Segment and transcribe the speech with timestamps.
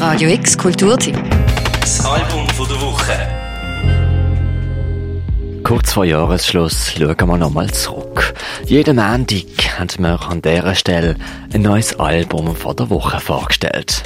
[0.00, 1.14] Radio X Kulturteam.
[1.78, 3.12] Das Album von der Woche.
[5.62, 8.32] Kurz vor Jahresschluss schauen wir nochmal zurück.
[8.64, 9.44] Jeden Montag
[9.78, 11.16] haben wir an dieser Stelle
[11.52, 14.04] ein neues Album von der Woche vorgestellt.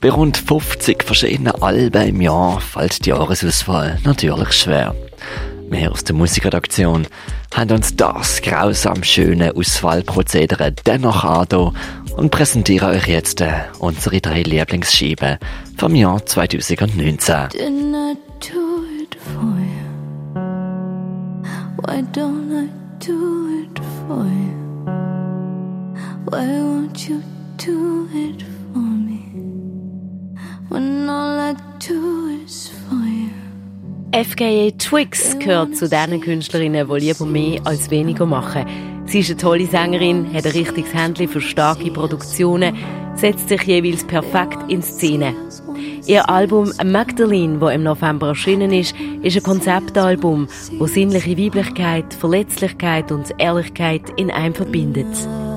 [0.00, 4.94] Bei rund 50 verschiedenen Alben im Jahr fällt die Jahresauswahl natürlich schwer.
[5.70, 7.06] Wir aus der Musikredaktion
[7.54, 11.76] haben uns das grausam schöne Auswahlprozedere dennoch angetan
[12.16, 15.38] und präsentieren euch jetzt äh, unsere drei Lieblingsscheiben
[15.76, 17.34] vom Jahr 2019.
[17.50, 19.88] Didn't I do it for you?
[21.82, 24.56] Why don't I do it for you?
[26.30, 27.22] Why won't you
[27.58, 29.22] do it for me?
[30.70, 32.77] When all I do is for.
[34.12, 38.64] FKA Twix gehört zu den Künstlerinnen, die lieber mehr als weniger machen.
[39.04, 42.74] Sie ist eine tolle Sängerin, hat ein richtiges Händchen für starke Produktionen,
[43.16, 45.34] setzt sich jeweils perfekt in Szene.
[46.06, 50.48] Ihr Album Magdalene, das im November erschienen ist, ist ein Konzeptalbum,
[50.80, 55.06] das sinnliche Weiblichkeit, Verletzlichkeit und Ehrlichkeit in einem verbindet.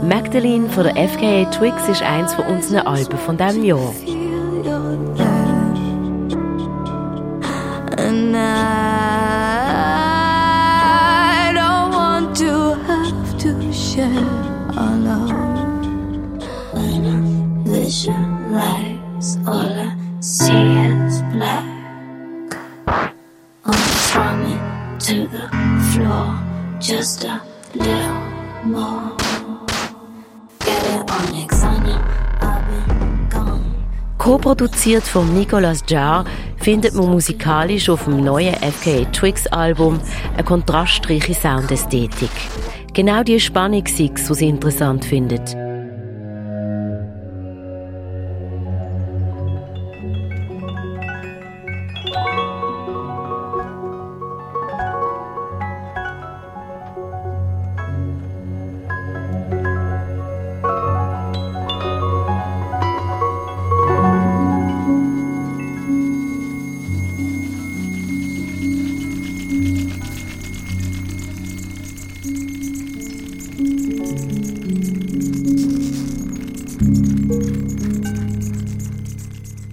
[0.04, 3.94] Magdalene von der FKA Twix ist eins von unseren Alben von diesem Jahr.
[8.22, 8.52] And I
[11.56, 14.28] don't want to have to share
[15.08, 15.32] love.
[16.72, 17.20] When I
[17.68, 21.66] visualize, all I see is black.
[23.66, 24.62] I'm falling
[25.00, 25.50] to the
[25.92, 26.28] floor,
[26.80, 27.42] just a
[27.74, 28.22] little
[28.66, 29.21] more.
[34.32, 36.24] Co-produziert von Nicolas Jarre
[36.56, 40.00] findet man musikalisch auf dem neuen FKA Twix Album
[40.32, 42.30] eine kontrastreiche Soundästhetik.
[42.94, 45.58] Genau die Spannung sieht's, was sie interessant findet.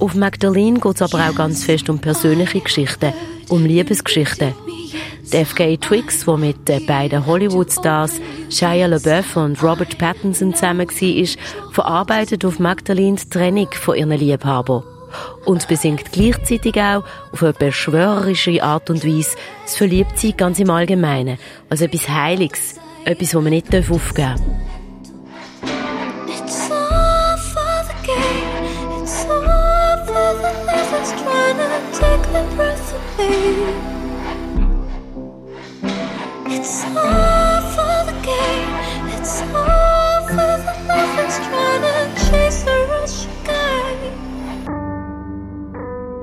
[0.00, 3.12] Auf Magdalene geht es aber auch ganz fest um persönliche Geschichten,
[3.48, 4.54] um Liebesgeschichten.
[5.32, 11.72] Die FKA Twix, die mit den beiden Hollywood-Stars Shia LaBeouf und Robert Pattinson zusammen war,
[11.72, 14.84] verarbeitet auf Magdalene die Trennung von ihren Liebhaber.
[15.44, 21.38] Und besingt gleichzeitig auch auf eine beschwörerische Art und Weise das Verliebtsein ganz im Allgemeinen.
[21.70, 24.40] Also etwas Heiliges, etwas, das man nicht aufgeben darf.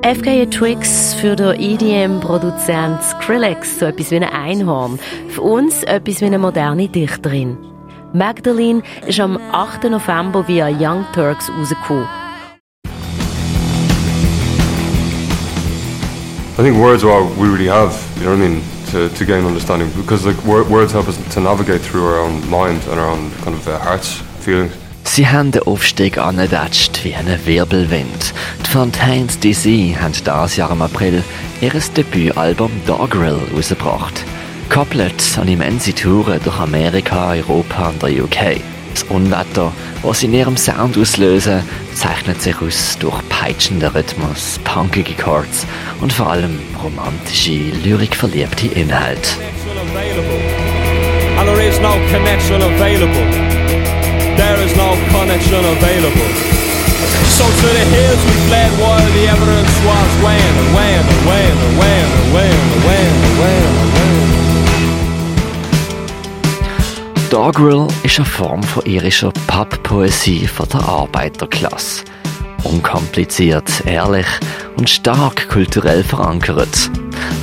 [0.05, 4.99] FKA Twix für den EDM-Produzent Skrillex so etwas wie ein Einhorn.
[5.29, 7.57] Für uns etwas wie eine moderne Dichterin.
[8.13, 9.85] Magdalene ist am 8.
[9.85, 12.07] November via Young Turks rausgekommen.
[16.57, 18.61] I think words are all we really have, you know what I mean,
[18.91, 22.49] to, to gain understanding because like wor- words help us to navigate through our own
[22.49, 24.71] mind and our own kind of uh, hearts, feelings.
[25.03, 28.33] Sie haben den Aufstieg angedatscht wie einen Wirbelwind.
[28.65, 31.21] Die Fontaines DC haben dieses Jahr im April
[31.59, 34.23] ihr Debütalbum Dogrill rausgebracht.
[34.69, 38.61] Koppelt an immense Touren durch Amerika, Europa und der UK.
[38.95, 39.73] Das Unwetter,
[40.03, 41.61] was in ihrem Sound auslösen,
[41.93, 45.67] zeichnet sich aus durch peitschenden Rhythmus, punkige Chords
[45.99, 49.31] und vor allem romantische, lyrikverliebte Inhalte.
[57.35, 61.57] So to the hills we fled while the evidence was weighing and weighing and weighing
[61.57, 63.94] and weighing and weighing and weighing and weighing
[67.35, 72.05] Doggerel ist eine Form von irischer Pop-Poesie von der Arbeiterklasse.
[72.63, 74.25] Unkompliziert, ehrlich
[74.77, 76.89] und stark kulturell verankert.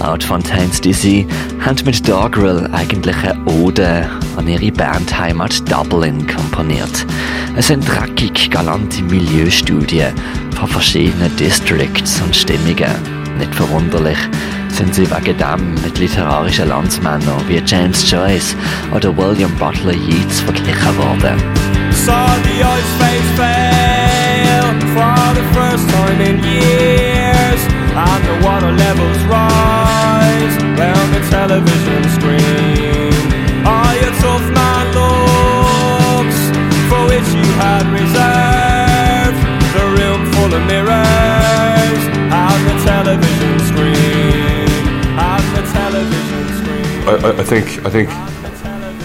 [0.03, 1.27] Auch Fontaines DC
[1.61, 4.09] haben mit Doggerel eigentlich eine Ode
[4.39, 7.07] an ihre Bandheimat Dublin komponiert.
[7.55, 10.15] Es sind dreckig galante Milieustudien
[10.57, 12.97] von verschiedenen Districts und Stimmungen.
[13.39, 14.19] Nicht verwunderlich
[14.83, 18.57] sind sie weggedammt mit literarischen Landsmännern wie James Joyce
[18.93, 21.41] oder William Butler Yeats verglichen worden.
[27.95, 32.62] And the water levels rise round the television screen.
[45.95, 48.09] I, I, think I think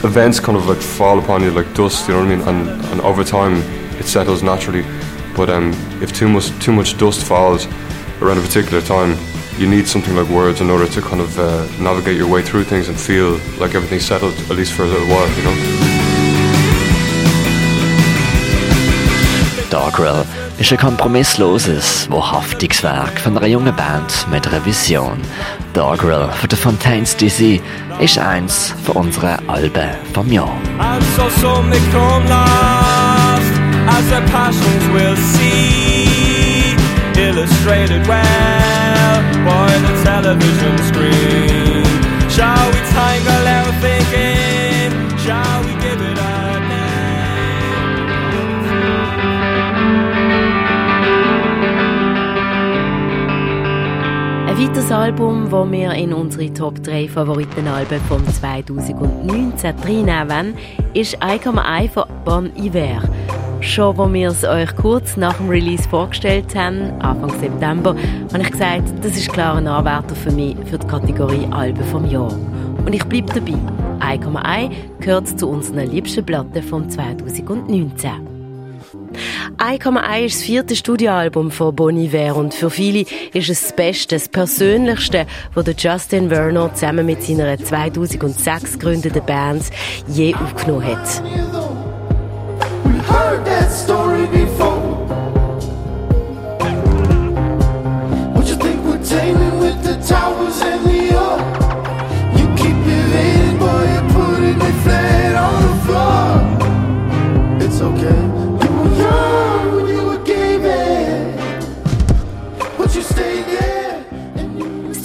[0.06, 2.48] events kind of like fall upon you like dust, you know what I mean?
[2.48, 3.58] And and over time
[4.00, 4.86] it settles naturally.
[5.36, 7.68] But um, if too much too much dust falls
[8.22, 9.18] around a particular time,
[9.58, 12.64] you need something like words in order to kind of uh, navigate your way through
[12.64, 15.56] things and feel like everything's settled at least for a little while, you know.
[19.70, 20.26] Doggerel
[20.60, 25.20] ist ein kompromissloses, wahrhaftiges Werk von einer jungen Band mit einer Vision.
[25.78, 27.62] Doggerel von der Fontaines DC
[28.00, 30.50] ist eins von unseren Alben vom Jahr.
[30.80, 31.28] And so
[31.92, 33.52] come last
[33.88, 36.76] as their passions will see
[37.16, 41.86] illustrated well by the television screen.
[42.28, 43.72] Shall we tangle our
[54.98, 60.54] Album, das wir in unsere Top 3 Favoritenalben vom 2019 reinnehmen wollen,
[60.96, 63.04] ist «I Come I» von Bon Iver.
[63.62, 67.96] Schon als wir es euch kurz nach dem Release vorgestellt haben, Anfang September,
[68.34, 72.10] habe ich gesagt, das ist klar ein Anwärter für mich für die Kategorie Alben vom
[72.10, 72.34] Jahr.
[72.84, 74.16] Und ich bleibe dabei.
[74.16, 74.70] «I Come I»
[75.00, 78.37] gehört zu unseren liebsten Platten vom 2019.
[79.62, 83.62] «I Come I» ist das vierte Studioalbum von Bon Iver und für viele ist es
[83.62, 85.26] das Beste, das Persönlichste,
[85.56, 89.64] das Justin Vernon zusammen mit seiner 2006 gegründeten Band
[90.08, 91.24] je aufgenommen hat.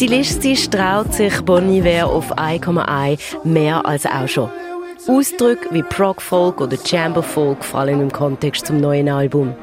[0.02, 4.50] Stilistisch traut sich Bon Iver auf «I Come I» mehr als auch schon.
[5.06, 9.54] Ausdrücke wie Prog Folk oder Chamber Folk fallen im Kontext zum neuen Album.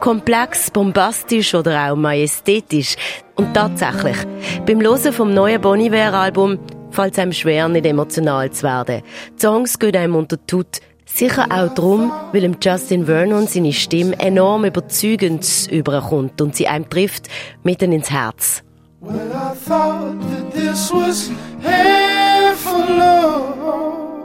[0.00, 2.96] Komplex, bombastisch oder auch majestätisch.
[3.34, 4.16] Und tatsächlich,
[4.64, 6.58] beim Hören vom neuen Bon Iver Album
[6.90, 9.02] fällt es einem schwer, nicht emotional zu werden.
[9.36, 10.80] Die Songs gehen einem unter die Haut.
[11.04, 17.28] Sicher auch darum, weil Justin Vernon seine Stimme enorm überzeugend überkommt und sie einem trifft
[17.62, 18.64] mitten ins Herz.
[19.04, 21.28] Well, I thought that this was
[21.60, 24.24] heaven for love.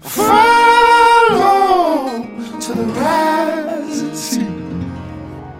[0.00, 1.38] Follow
[2.60, 4.46] to the rising sea.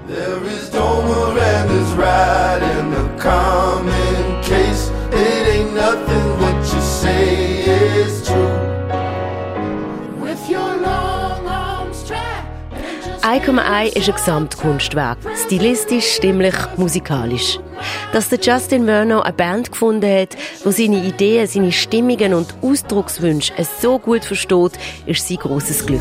[0.06, 0.95] There is Domer
[13.36, 15.18] 2,1 ist ein Gesamtkunstwerk.
[15.44, 17.58] Stilistisch, stimmlich, musikalisch.
[18.14, 23.52] Dass der Justin Vernon eine Band gefunden hat, wo seine Ideen, seine Stimmungen und Ausdruckswünsche
[23.78, 26.00] so gut versteht, ist sein großes Glück.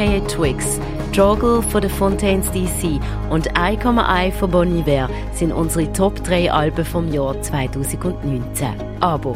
[0.00, 0.80] FKA Twix,
[1.12, 6.24] Joggle von der Fontaines DC und «I Come I» von Bon Iver sind unsere Top
[6.24, 8.68] 3 Alben vom Jahr 2019.
[9.00, 9.34] Aber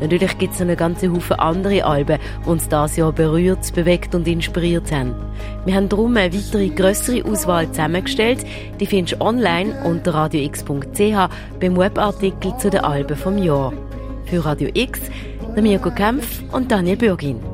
[0.00, 4.14] natürlich gibt es noch einen ganzen Haufen andere Alben, die uns dieses Jahr berührt, bewegt
[4.14, 5.16] und inspiriert haben.
[5.64, 8.46] Wir haben darum eine weitere grössere Auswahl zusammengestellt.
[8.78, 11.28] Die findest du online unter radiox.ch
[11.58, 13.72] beim Webartikel zu den Alben vom Jahr.
[14.26, 15.00] Für Radio X,
[15.56, 17.53] der Mirko Kempf und Daniel Bürgin.